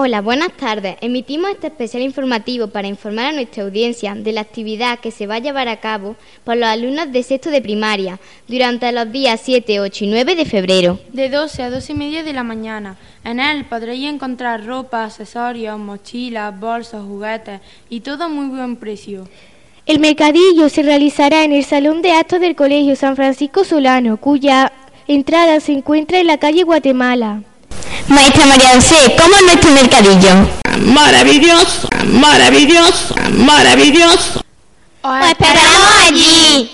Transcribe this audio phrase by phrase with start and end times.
[0.00, 0.96] Hola, buenas tardes.
[1.00, 5.34] Emitimos este especial informativo para informar a nuestra audiencia de la actividad que se va
[5.34, 9.80] a llevar a cabo por los alumnos de sexto de primaria durante los días 7,
[9.80, 11.00] 8 y 9 de febrero.
[11.12, 12.96] De 12 a 12 y media de la mañana.
[13.24, 19.28] En él podréis encontrar ropa, accesorios, mochilas, bolsos, juguetes y todo a muy buen precio.
[19.84, 24.70] El mercadillo se realizará en el Salón de Actos del Colegio San Francisco Solano, cuya
[25.08, 27.42] entrada se encuentra en la calle Guatemala.
[28.08, 30.30] Maestra María José, ¿cómo es nuestro mercadillo?
[30.86, 34.40] Maravilloso, maravilloso, maravilloso.
[35.02, 36.70] Os esperamos allí.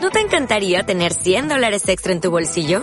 [0.00, 2.82] ¿No te encantaría tener 100 dólares extra en tu bolsillo?